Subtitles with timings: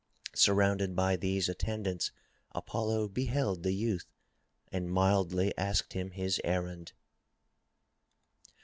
[0.33, 2.11] Surrounded by these attendants,
[2.53, 4.11] Apollo beheld the youth
[4.71, 6.93] and mildly asked him his errand.